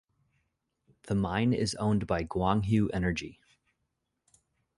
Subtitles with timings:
[1.03, 3.39] The mine is owned by Guanghui Energy.